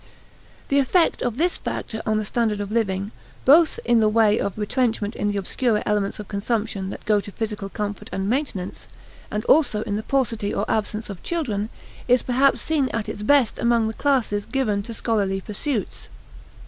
The 0.69 0.79
effect 0.79 1.21
of 1.21 1.37
this 1.37 1.59
factor 1.59 2.01
of 2.07 2.17
the 2.17 2.25
standard 2.25 2.59
of 2.59 2.71
living, 2.71 3.11
both 3.45 3.79
in 3.85 3.99
the 3.99 4.09
way 4.09 4.39
of 4.39 4.57
retrenchment 4.57 5.15
in 5.15 5.29
the 5.31 5.37
obscurer 5.37 5.83
elements 5.85 6.17
of 6.17 6.27
consumption 6.27 6.89
that 6.89 7.05
go 7.05 7.19
to 7.21 7.31
physical 7.31 7.69
comfort 7.69 8.09
and 8.11 8.27
maintenance, 8.27 8.87
and 9.29 9.45
also 9.45 9.83
in 9.83 9.97
the 9.97 10.01
paucity 10.01 10.55
or 10.55 10.65
absence 10.67 11.11
of 11.11 11.21
children, 11.21 11.69
is 12.07 12.23
perhaps 12.23 12.61
seen 12.61 12.89
at 12.89 13.07
its 13.09 13.21
best 13.21 13.59
among 13.59 13.87
the 13.87 13.93
classes 13.93 14.47
given 14.47 14.81
to 14.81 14.93
scholarly 14.95 15.39
pursuits. 15.39 16.09